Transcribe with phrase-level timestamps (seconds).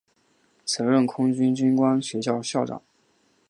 [0.65, 2.81] 曾任空军军官学校校长。